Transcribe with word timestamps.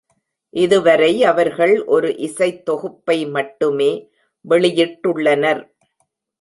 இதுவரை 0.53 1.23
அவர்கள் 1.23 1.73
ஒரு 1.85 2.09
இசைத்தொகுப்பை 2.27 3.29
மட்டுமே 3.29 3.91
வெளியிட்டுள்ளனர். 4.45 5.63